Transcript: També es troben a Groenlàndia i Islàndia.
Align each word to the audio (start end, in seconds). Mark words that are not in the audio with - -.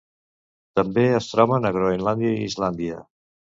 També 0.79 1.03
es 1.17 1.27
troben 1.35 1.69
a 1.71 1.73
Groenlàndia 1.77 2.35
i 2.41 2.43
Islàndia. 2.51 3.01